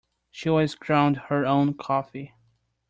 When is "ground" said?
0.73-1.17